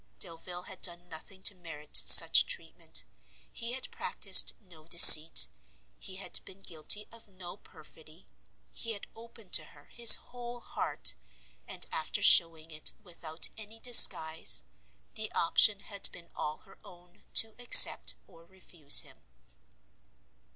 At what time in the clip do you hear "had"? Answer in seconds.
0.63-0.81, 3.73-3.91, 6.15-6.39, 8.93-9.05, 15.81-16.11